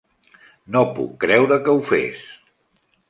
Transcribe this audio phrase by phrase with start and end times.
[0.75, 2.25] No puc creure que ho fes!